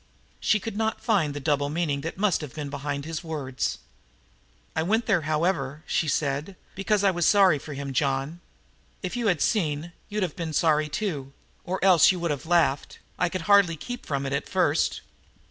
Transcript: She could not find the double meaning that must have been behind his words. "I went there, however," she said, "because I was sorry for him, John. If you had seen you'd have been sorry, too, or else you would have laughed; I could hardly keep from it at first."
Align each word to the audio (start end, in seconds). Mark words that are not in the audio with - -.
She 0.39 0.59
could 0.59 0.75
not 0.75 1.03
find 1.03 1.31
the 1.35 1.39
double 1.39 1.69
meaning 1.69 2.01
that 2.01 2.17
must 2.17 2.41
have 2.41 2.55
been 2.55 2.71
behind 2.71 3.05
his 3.05 3.23
words. 3.23 3.77
"I 4.75 4.81
went 4.81 5.05
there, 5.05 5.21
however," 5.29 5.83
she 5.85 6.07
said, 6.07 6.55
"because 6.73 7.03
I 7.03 7.11
was 7.11 7.27
sorry 7.27 7.59
for 7.59 7.73
him, 7.75 7.93
John. 7.93 8.39
If 9.03 9.15
you 9.15 9.27
had 9.27 9.41
seen 9.43 9.91
you'd 10.09 10.23
have 10.23 10.35
been 10.35 10.53
sorry, 10.53 10.89
too, 10.89 11.33
or 11.63 11.77
else 11.85 12.11
you 12.11 12.19
would 12.19 12.31
have 12.31 12.47
laughed; 12.47 12.97
I 13.19 13.29
could 13.29 13.41
hardly 13.41 13.75
keep 13.75 14.07
from 14.07 14.25
it 14.25 14.33
at 14.33 14.49
first." 14.49 15.01